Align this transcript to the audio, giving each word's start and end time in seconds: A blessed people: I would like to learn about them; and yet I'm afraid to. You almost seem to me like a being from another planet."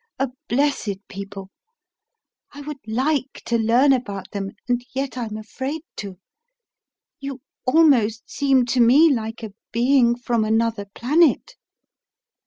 A 0.17 0.29
blessed 0.49 1.07
people: 1.09 1.51
I 2.53 2.61
would 2.61 2.79
like 2.87 3.33
to 3.45 3.59
learn 3.59 3.93
about 3.93 4.31
them; 4.31 4.49
and 4.67 4.83
yet 4.95 5.15
I'm 5.15 5.37
afraid 5.37 5.83
to. 5.97 6.17
You 7.19 7.39
almost 7.67 8.27
seem 8.27 8.65
to 8.65 8.79
me 8.79 9.13
like 9.13 9.43
a 9.43 9.53
being 9.71 10.15
from 10.17 10.43
another 10.43 10.85
planet." 10.95 11.53